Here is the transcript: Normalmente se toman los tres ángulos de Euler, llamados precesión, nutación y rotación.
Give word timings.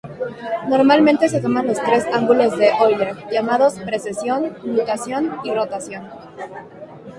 Normalmente 0.67 1.29
se 1.29 1.41
toman 1.41 1.67
los 1.67 1.79
tres 1.79 2.07
ángulos 2.11 2.57
de 2.57 2.69
Euler, 2.69 3.17
llamados 3.31 3.75
precesión, 3.81 4.57
nutación 4.63 5.37
y 5.43 5.51
rotación. 5.53 6.09